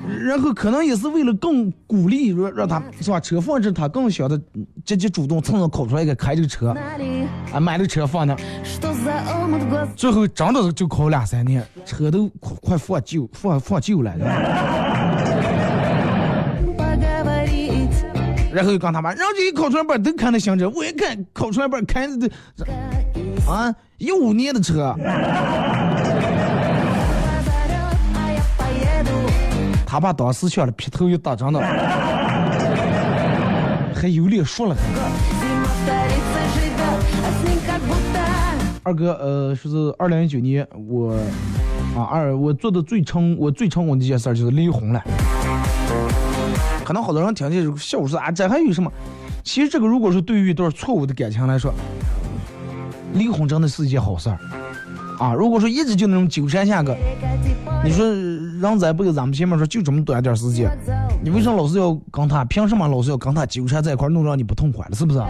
[0.09, 3.21] 然后可能也是为了更鼓励，让让他是吧？
[3.21, 4.40] 车放这，他更晓得
[4.85, 6.75] 积极主动，蹭着考出来一个开这个车，
[7.53, 8.37] 啊，买了车放那，
[9.94, 14.12] 最后真的就考两三年，车都快快放旧，放放旧了。
[18.51, 22.29] 然后就跟他妈，然后就一考出来本都看那行车，我一看考出来本开的，
[23.47, 24.97] 啊，一五年的车。
[29.90, 31.59] 他爸当时想了，劈头又打，真的，
[33.94, 34.77] 还有脸说了。
[38.83, 41.14] 二哥，呃，说是二零一九年，我
[41.96, 45.03] 啊二我做的最成我最成功的一件事就是离婚了。
[46.85, 48.92] 可能好多人听见笑说啊，这还有什么？
[49.42, 51.72] 其实这个如果说对于一段错误的感情来说，
[53.14, 54.38] 离婚真的是一件好事儿
[55.18, 55.33] 啊。
[55.33, 56.94] 如果说一直就那种纠缠下个，
[57.83, 58.05] 你说。
[58.61, 60.71] 人在不就咱们前面说就这么短点时间，
[61.23, 62.44] 你为什么老是要跟他？
[62.44, 64.94] 凭什么老是要跟他纠缠在一块，弄让你不痛快了？
[64.94, 65.23] 是不是？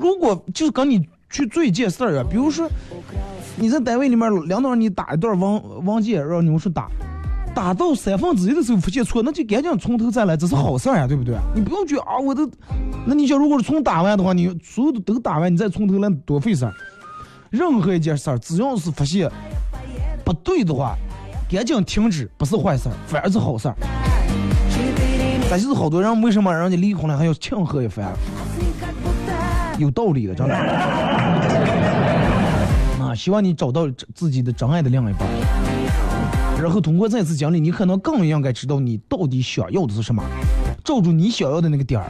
[0.00, 2.68] 如果就是跟你去做一件事儿啊，比如说
[3.56, 6.88] 你在单位里面领导让你打一段文文件，让你们去打，
[7.54, 11.36] 打到三分之一的时候发现错，那就赶紧从头再来，这是好事儿呀，对不对？
[11.54, 12.48] 你不用觉啊，我都，
[13.06, 16.72] 那你想如果是从打完的话，你所有的都打完，你再从头来多费事儿。
[17.50, 19.30] 任何一件事儿，只要是发现
[20.24, 20.96] 不对的话。
[21.48, 23.76] 赶紧停止不是坏事儿，反而是好事儿。
[25.50, 28.12] 但就是好多人为什么人家离婚了还要庆贺一番？
[29.78, 30.54] 有道理的，真的。
[33.02, 35.28] 啊，希望你找到自己的真爱的另一半，
[36.60, 40.22] 然后通过这次经历，你可能更应该知道你到底想要的是什么，
[40.82, 42.06] 照住你想要的那个点儿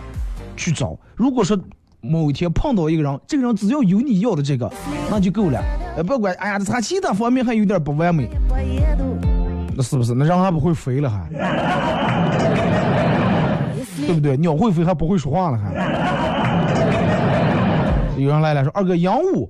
[0.57, 0.97] 去找。
[1.17, 1.59] 如果说
[2.01, 4.71] 某一天碰到一个人，这个人只要有你要的这个，
[5.11, 5.61] 那就够了。
[5.97, 8.29] 呃，不管，哎呀，他其他方面还有点不完美，
[9.77, 10.15] 那是不是？
[10.15, 11.29] 那人还不会飞了还，
[14.07, 14.37] 对不对？
[14.37, 15.73] 鸟会飞还不会说话了还。
[18.17, 19.49] 有人来了说：“二哥，鹦鹉。”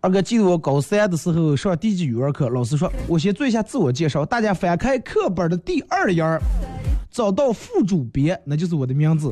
[0.00, 6.24] 二哥记得我高三的时候上地级语文课，老师说我先做一下自我介绍，大家翻开课本的第二页，
[7.12, 9.30] 找到副主编，那就是我的名字。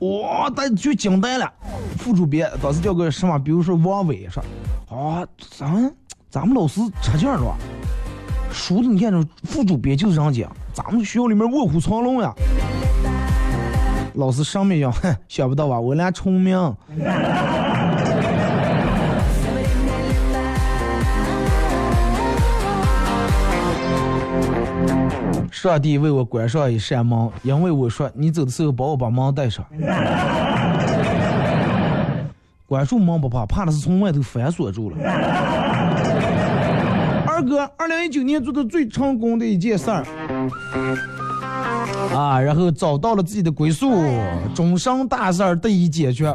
[0.00, 1.50] 哇，大家就惊呆了。
[1.96, 4.42] 副主编当时叫个什么，比如说王伟说，
[4.90, 5.24] 啊，
[5.56, 5.94] 咱
[6.28, 7.56] 咱们老师差劲了，
[8.50, 12.34] 书子你看这副主编就是这样讲，咱们学校里面卧虎藏龙呀。
[14.14, 16.56] 老师上面讲，哼，想不到吧，我俩聪明。
[25.64, 29.64] 上帝为我关上一扇门，因为我说你走的时候帮我把门带上。
[32.68, 34.96] 关住门不怕，怕的是从外头反锁住了。
[37.26, 40.04] 二哥，二零一九年做的最成功的一件事儿
[42.14, 43.90] 啊，然后找到了自己的归宿，
[44.54, 46.34] 终生大事儿得以解决。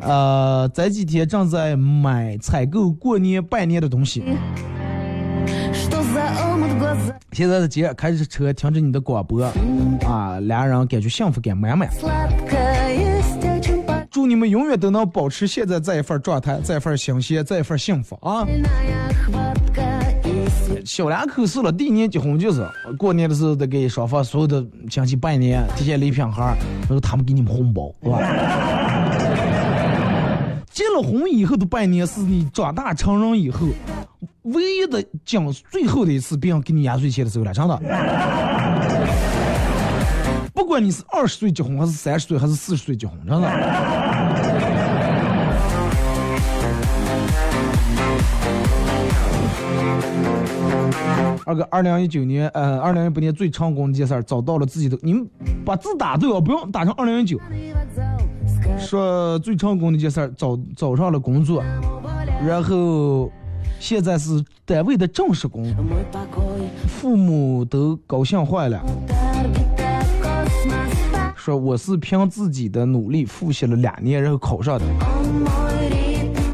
[0.00, 4.24] 呃，这几天正在买采购过年拜年的东西。
[7.32, 9.42] 现在的姐开着车，听着你的广播，
[10.06, 11.88] 啊，俩人感觉幸福感满满。
[14.10, 18.46] 祝你们永远都能保持现在这一份状态，这一份新鲜，这一份幸福啊！
[20.84, 22.64] 小两口是了，第一年结婚就是
[22.96, 28.20] 过年的时候得给双方所有的亲戚拜年，提前礼品盒，然后他们给你们红包，是吧？
[30.74, 33.68] 结了婚以后的半年是你长大成人以后
[34.42, 37.80] 唯一的讲最后的一次别人给你压岁钱的时候了，真的。
[40.52, 43.48] 不管你是二十岁结婚，还是三十岁，还是四十岁结婚，真的。
[51.46, 54.98] 二哥，二零一九年，呃，二零一八年最成功的一件事儿，找到了自己的。
[55.02, 55.26] 你们
[55.64, 57.38] 把字打对哦，不用打成二零一九。
[58.78, 61.62] 说最成功的一件事儿，找找上了工作，
[62.46, 63.30] 然后
[63.78, 65.64] 现在是单位的正式工，
[66.88, 68.80] 父母都高兴坏了。
[71.36, 74.84] 说我是凭自己的努力复习了两年，然后考上的，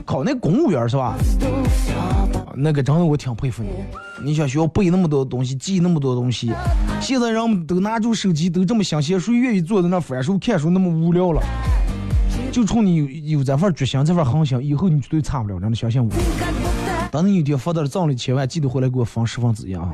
[0.05, 1.17] 考那公务员是吧？
[2.63, 3.71] 那个真的我挺佩服你。
[4.23, 6.53] 你想需要背那么多东西，记那么多东西，
[7.01, 11.43] 现在人们都拿住手机，都这么新鲜，谁愿意坐在那翻书看书那么无聊了？
[12.53, 16.11] 就冲你有有这份决心，这份恒心，以后你绝对差不了，真的相信我。
[17.11, 19.91] 等你有天发到了账里千万，记得回来给我分十分之一啊！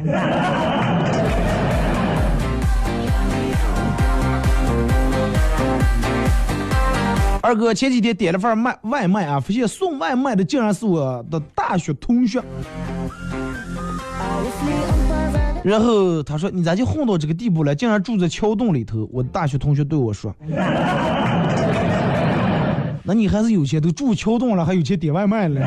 [7.47, 12.43] 二哥前几天点了份卖外卖啊，发现送外卖的竟然是我的大学同学。
[15.63, 17.73] 然后他说：“你咋就混到这个地步了？
[17.73, 20.35] 竟然住在桥洞里头。”我大学同学对我说
[23.05, 25.61] ：“那你还是有钱，都住桥洞了，还有钱点外卖了。”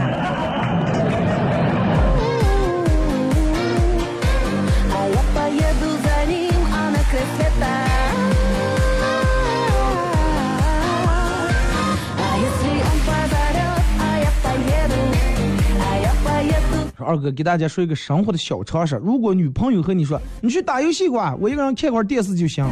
[17.10, 22.64] 二哥给大家说一个生活的小常识：如果女朋友和你说你去打游戏吧，我一个人看会儿电视就行。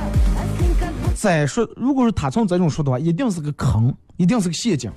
[1.15, 4.91] 再说，如果是他从这种说的话，一定是个坑，一定是个陷阱。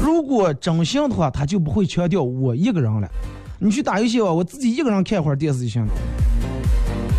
[0.00, 3.08] 如果真行的话，他就不会强调我一个人了。
[3.58, 5.92] 你去打游戏吧，我自己一个人看会儿电视就行了。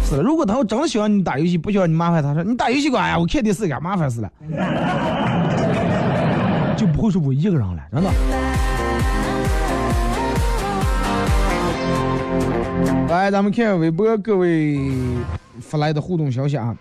[0.05, 4.31] 是的，如果他要真喜欢你打游戏，不需要你麻烦他说你打游戏吧，哎呀，我看电视干麻烦死了，
[6.77, 8.09] 就不会说我一个人了，真的。
[13.19, 14.79] 来，咱们看微博各位
[15.59, 16.73] 发来的互动消息啊，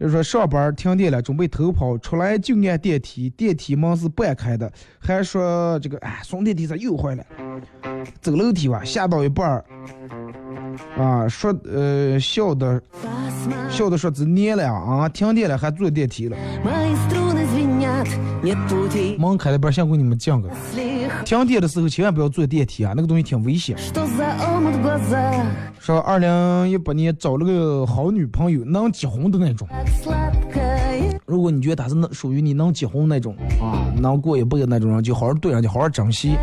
[0.00, 7.24] 就说上班停电了，准备偷跑出来就按电梯，电梯门是半开的，还说这个哎，送电梯咋又坏了，
[8.20, 9.64] 走楼梯吧，下到一半儿，
[10.98, 12.82] 啊，说呃笑的
[13.70, 16.36] 笑的说是年了啊，停电了还坐电梯了。
[19.16, 20.50] 门开了不，先给你们讲个，
[21.24, 23.76] 停电的时候千万不要坐电梯啊，那个东西挺危险。
[25.78, 29.68] 说二零一八年找了个好女朋友，能结婚的那种。
[31.26, 36.36] 如果你觉得她是能属于你能结婚那种啊，能过一辈子那种人，就好好对人家，好好珍惜。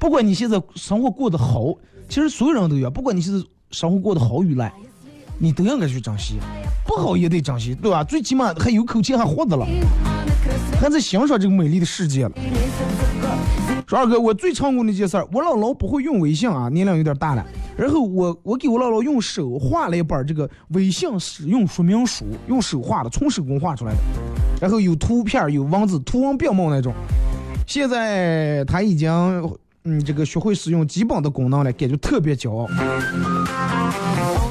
[0.00, 1.74] 不管你现在生活过得好，
[2.08, 2.88] 其实所有人都要。
[2.90, 4.72] 不管你现在生活过得好与赖，
[5.38, 6.36] 你都应该去珍惜。
[6.86, 8.02] 不好也得珍惜，对吧？
[8.02, 9.66] 最起码还有口气，还活着了。
[10.80, 12.32] 还在欣赏这个美丽的世界了。
[13.88, 17.42] 说二哥，我最成功的一件事儿，我姥姥不会用微信啊，年龄有点大了。
[17.74, 23.98] 然后我我给我姥姥用手画了一本这个微信使用说明书，用手画的，从手工画出来的。
[24.60, 26.92] 然后有图片有文字，图文并茂那种。
[27.66, 29.10] 现在他已经
[29.84, 32.68] 嗯这个学会使用基本的功能了，感觉特别骄傲。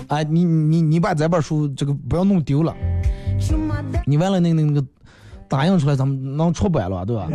[0.07, 2.75] 哎，你你你把这本书这个不要弄丢了。
[4.07, 4.83] 你完了那个那个
[5.47, 7.29] 打印出来，咱们能出版了，对吧？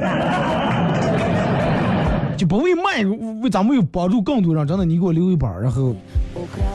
[2.44, 3.04] 不为卖，
[3.42, 5.94] 为咱们有帮助更多人，真的，你给我留一半，然后，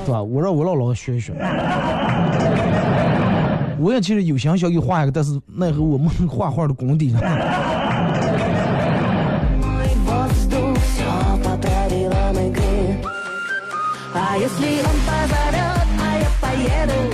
[0.06, 0.22] 是吧？
[0.22, 1.34] 我让我姥姥学一学。
[3.80, 7.14] 我也其实有想想给画一个，但是奈何我们画画的功底。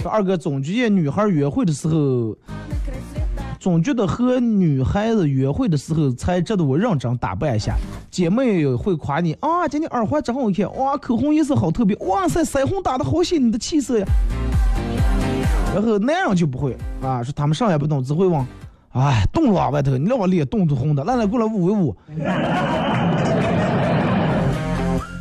[0.01, 2.35] 这二哥总结：女孩约会的时候。
[3.63, 7.77] 总觉得和女孩子约会的时候才值得我认真打扮一下。
[8.11, 14.05] 姐妹会夸你啊，今天耳环真好看，哇，口红颜色好特别，哇塞，腮红打的好显你的气色呀。
[15.73, 18.45] 然后男人就不会啊，说他们啥也不懂，只会往，
[18.91, 21.95] 哎，冻了外头，你让我脸冻都红的，来来过来捂一捂。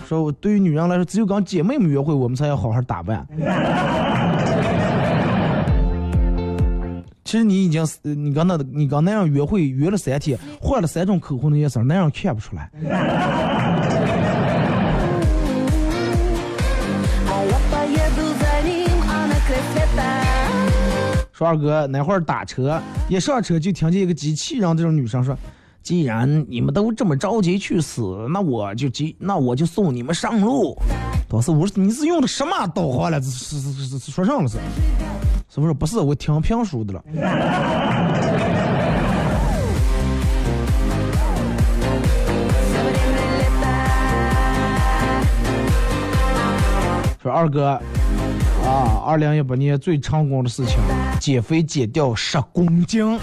[0.08, 3.24] 说对于女人来说，只有跟姐妹们约会，我们才要好好打扮。
[7.32, 12.70] 其实你已经你跟那你跟那人约会约了三天换了三种口红的颜色男人看不出来。
[21.32, 22.78] 说二哥那会儿打车
[23.08, 25.34] 一上车就听见一个机器人这种女生说
[25.82, 30.76] 既然你们都这么着急去死那我就急那我就送你们上路。
[31.32, 33.18] 老师我说你是用的什么导航了？
[33.22, 34.58] 是是是是说上了是？
[35.48, 35.72] 是不是？
[35.72, 37.02] 不是，我听评书的了。
[47.22, 47.80] 说二哥，
[48.66, 50.76] 啊，二零一八年最成功的事情，
[51.18, 53.18] 减肥减掉十公斤。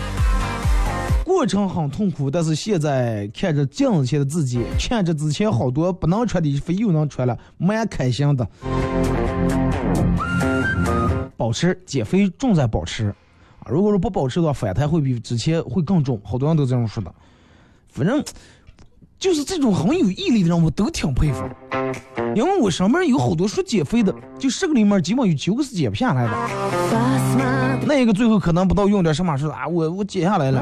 [1.40, 8.46] 过程很痛苦，但是现在看着镜子前的自己，看着之前好多不能穿的衣服又能穿了，蛮开心的。
[11.38, 13.08] 保持减肥重在保持，
[13.60, 17.10] 啊，如果说不保持的话，反弹会比之前会更重，好多人都这样说的。
[17.88, 18.22] 反正
[19.18, 21.42] 就是这种很有毅力的人，我都挺佩服，
[22.36, 27.86] 因为我身边有好多说减肥的，就十个里面基本有九个是减不下来的。
[27.88, 30.62] 那个最后可能不到用点什么说啊，我我减下来了。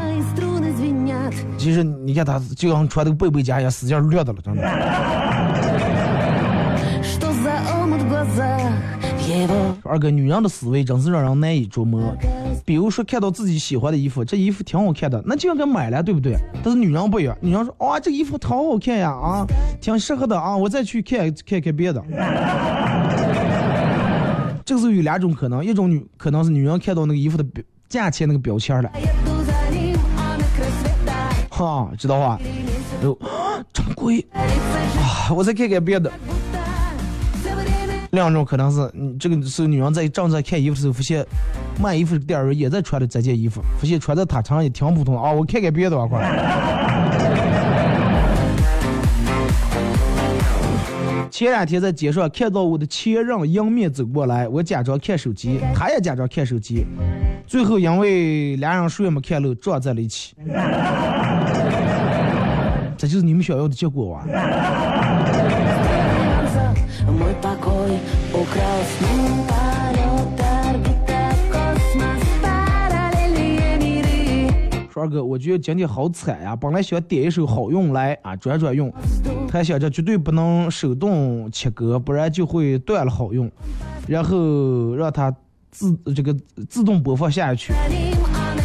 [1.68, 4.64] 其实你看他就像穿那个背背夹一样，使劲掠的了，真的。
[9.84, 12.16] 二哥，女人的思维真是让人难以琢磨。
[12.64, 16.38] 比如说看到自己喜欢的衣服，这衣服挺好看的，那就应该买了，对不对？
[16.64, 19.46] 但是女人不一样，女人说：“哇，这衣服好好看呀，啊，
[19.82, 22.02] 挺适合的啊，我再去看看看别的。”
[24.64, 27.46] 这个是有两种可能，一种女可能是女人看到那个衣服的
[27.90, 28.90] 价钱那个标签了。
[31.66, 32.40] 啊，知道吧？
[33.04, 34.26] 哟，啊，真贵！
[34.34, 36.12] 啊，我再看看别的。
[38.12, 41.26] 两种可能是，你这个是女人在正在看衣服的时候，发现
[41.82, 46.87] 卖衣服的店员也在穿着这件衣服，发现穿在她身上也挺普通的啊，我看看别的吧，快。
[51.38, 56.84] 前两天在街上看到我的前任迎面走过来，我假装看手机，他也假装看手机，
[57.46, 60.34] 最后因为俩人谁也没看漏，撞在了一起。
[62.98, 64.26] 这就是你们想要的结果啊！
[75.00, 76.56] 二哥，我觉得今天好惨呀！
[76.56, 78.92] 本来想点一首好用来啊转转用，
[79.48, 83.52] 他想着绝对不能手动切割，不然就会断了好用，
[84.08, 85.34] 然后让它
[85.70, 86.36] 自这个
[86.68, 87.74] 自动播放下去。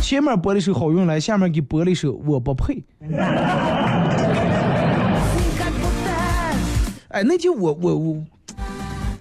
[0.01, 2.83] 前面播了一首好用来，下面给播了一首我不配。
[7.09, 8.25] 哎，那天我我我。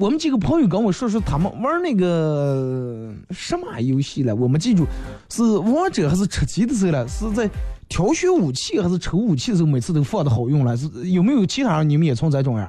[0.02, 4.84] 我们几个朋友跟我说说他们玩那个什么游戏了，我没记住，
[5.30, 7.08] 是王者还是吃鸡的时候了？
[7.08, 7.48] 是在
[7.88, 10.76] 挑选武器还是抽武器的时候，每次都放的好用了？
[10.76, 12.68] 是有没有其他人你们也从这种样？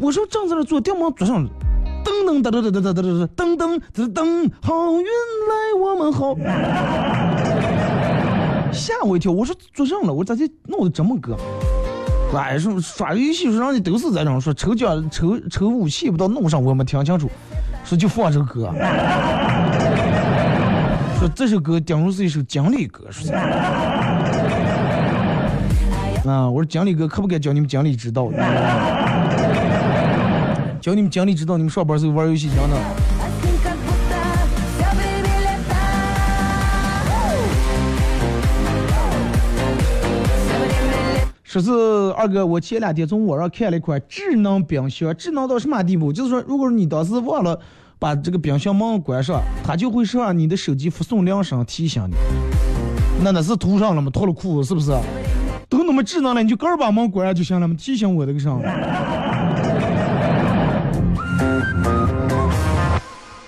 [0.00, 1.44] 我说正在那做，电门桌上。
[2.04, 5.04] 噔噔噔噔噔噔噔噔噔噔噔噔，好运
[5.48, 6.32] 来我们好，
[8.70, 9.32] 吓我一跳！
[9.32, 11.36] 我说做上了，我咋就弄得这么个？
[12.36, 17.30] 哎，说耍游戏说让你都是这种，说抽奖抽抽武器不知道弄上，我没听清楚，
[17.84, 18.72] 说就放这个歌，
[21.18, 23.32] 说这首歌顶如是一首奖励歌，说是。
[26.28, 28.30] 啊，我说奖励歌可不该教你们奖励之道，
[30.80, 32.76] 教你们奖励之道，你们上班时候玩游戏讲的。
[41.54, 41.70] 说是
[42.14, 46.12] 二哥，我前两天从网上看了一款智能冰箱，智能到什么地步？
[46.12, 47.56] 就是说，如果你当时忘了
[47.96, 52.14] 把这个冰箱门关上，它就会让你的手机发送铃声提醒你。
[53.22, 54.10] 那那是涂上了吗？
[54.12, 54.90] 脱了裤子是不是？
[55.68, 58.60] 都那么智能了，你就个儿把门关上就行了嘛，提醒我这个声。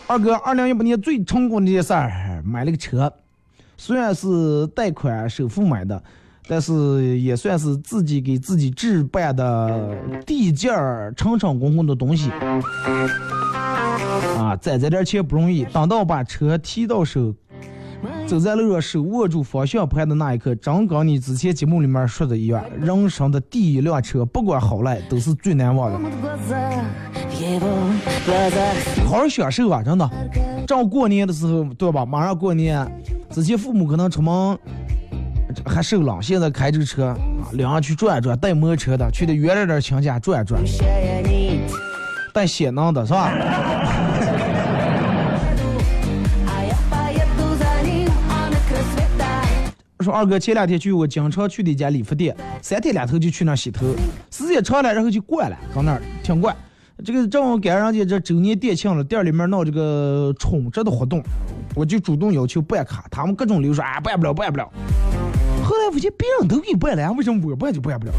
[0.07, 3.13] 二哥，二零一八年最成功的一件事儿，买了个车，
[3.77, 6.01] 虽然是贷款首付买的，
[6.49, 12.31] 但是也算是自己给自己置办的地件儿成长公共的东西。
[14.39, 17.35] 啊攒这点钱不容易等到把车提到手
[18.27, 26.11] 走在路上手握住方向盘的那一刻正跟你之前节目里面说的一样人生的第一辆车不管好赖都是最难忘的。
[29.07, 30.09] 好好享受吧真的。
[30.67, 32.87] 正过年的时候对吧马上过年
[33.31, 34.59] 之前父母可能出门
[35.65, 37.17] 还受冷，现在开这个车啊，
[37.53, 40.61] 两人去转转，带摩托车的，去的远点点亲家转转，
[42.33, 43.33] 带血囊的是吧？
[50.01, 53.87] 说二哥前两天去我经常去的一家理发店，三天两头就去那洗头，
[54.31, 56.55] 时间长了然后就惯了，搁那儿挺惯。
[57.05, 61.21] 这个正好赶上去这周年店庆了，店里面闹这个充值的活动，
[61.75, 64.33] 我就主动要求办卡，他们各种流说啊办不了。
[64.33, 64.71] 办不了
[65.77, 68.13] 后来发现别人都给办了，为什么我办就办不了？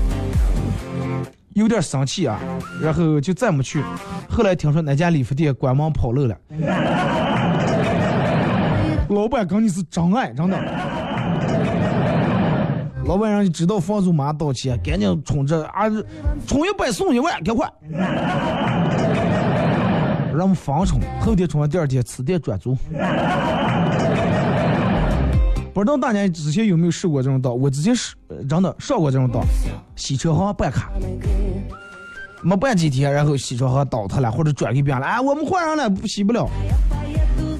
[1.54, 2.40] 有点生气啊，
[2.80, 3.84] 然后就再没去。
[4.30, 6.38] 后来听说那家理发店关门跑路了，
[9.10, 10.58] 老板跟你是真爱，真的。
[13.06, 15.90] 老板让你知道房租马上到期，赶紧充值啊！
[16.46, 17.68] 充一百送一万，赶快！
[20.32, 22.78] 让我们房充，后天充完第二天此店转租。
[25.78, 27.54] 不知道大家之前有没有试过这种道？
[27.54, 28.16] 我之前是
[28.50, 29.44] 真的上过这种道，
[29.96, 30.90] 洗车行办卡，
[32.42, 36.50] 没办几天，然后洗车行倒塌了，或者转给别人了，哎，我们换上了，不洗不了。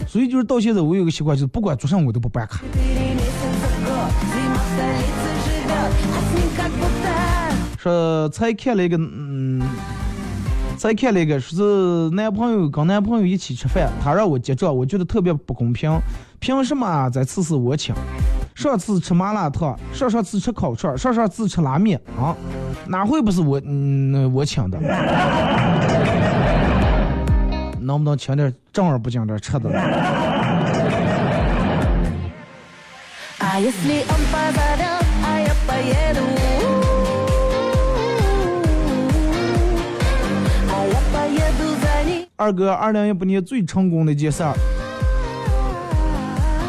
[0.08, 2.62] 所以就是到现在，我有个习惯，就是不管做什么我都不办卡。
[7.78, 9.62] 说才开了一个，嗯。
[10.78, 16.00] 才看了一个，说是男朋友跟男朋友一起吃饭，他让我结账，我觉得特别不公平，
[16.40, 17.96] 凭什么啊这次是我请？
[18.54, 22.36] 上次吃麻辣烫，上上次吃烤串，上上次吃拉面啊，
[22.88, 24.80] 哪回不是我嗯我请的？
[27.80, 29.70] 能不能请点正儿八经点吃的？
[42.40, 44.54] 二哥，二零一八年最成功的一件事儿，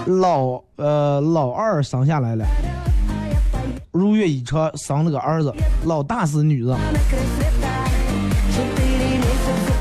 [0.07, 2.47] 老呃老二生下来了，
[3.93, 5.53] 如愿以偿生了个儿子，
[5.85, 6.75] 老大是女的。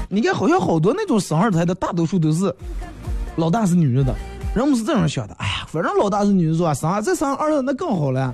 [0.10, 2.54] 你看，好像好多那种生二胎的，大多数都是
[3.38, 4.14] 老大是女的，
[4.54, 5.34] 人们是这样想的。
[5.36, 6.74] 哎呀，反正老大是女的，是吧？
[6.74, 8.34] 生再生儿子那更好了。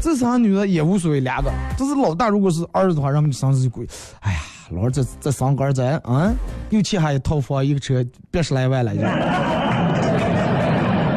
[0.00, 1.52] 这生个女的也无所谓，两个。
[1.76, 3.86] 这是老大，如果是儿子的话，让你生子就贵。
[4.20, 4.38] 哎呀，
[4.70, 6.32] 老二这这生个儿子，啊，
[6.68, 9.02] 又欠下一套房一个车，别十来万了，就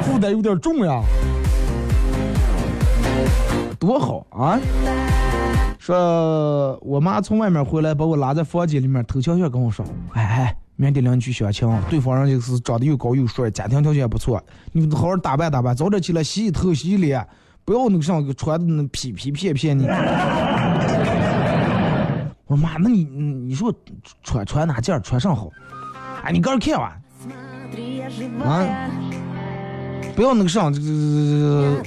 [0.01, 1.01] 负担有点重呀。
[3.79, 4.59] 多好啊！
[5.77, 9.85] 说我妈从外面回来，把我拉在房间里面，偷悄悄跟我说
[10.15, 14.41] ：“哎哎，明天领你去相亲，对方人就是长得又高又帅，家庭条件也不错，
[14.71, 17.23] 你好好打扮打扮，早点起来洗洗头洗洗脸，
[17.65, 19.85] 不要那个上穿的那痞痞片片你。”
[22.55, 23.73] 妈那你你说
[24.23, 25.49] 穿穿哪件穿上好
[26.23, 26.91] 哎你刚看完
[28.41, 28.89] 啊
[30.15, 31.83] 不要那个上这个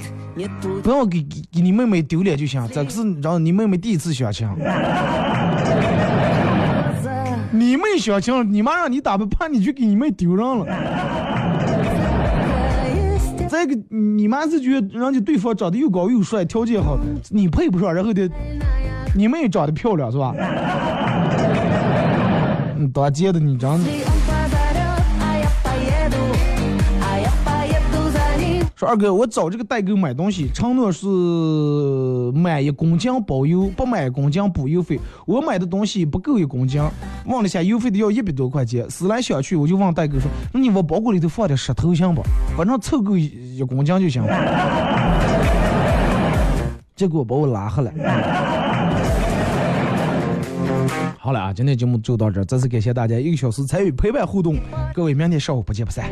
[0.83, 4.47] 不要给给你妹妹丢脸就行这是让你妹妹第一次相亲。
[7.49, 10.65] 你妹相亲你妈让你打扮怕你去给你妹丢人了。
[13.47, 16.99] 再个你妈是觉得人家对方长得又高又帅条件好
[17.29, 18.29] 你配不上然后得
[19.17, 20.31] 你们也长得漂亮是吧？
[22.77, 23.85] 嗯，当接的你长得。
[28.75, 31.07] 说二哥，我找这个代购买东西，承诺是
[32.31, 34.99] 买一公斤包邮，不买公斤补邮费。
[35.25, 36.79] 我买的东西不够一公斤，
[37.25, 38.87] 问了一下邮费得要一百多块钱。
[38.87, 42.21] 思来想去，我就问代购说：“那你往包裹里头放点石头行不？
[42.55, 44.29] 反正凑够一公斤就行了。
[46.95, 47.91] ”结果把我拉黑了。
[51.27, 54.55] 好了啊，今天节目就到这儿，再次感谢大家一个小时参与陪伴互动，
[54.93, 56.09] 各位明天上午不见不散。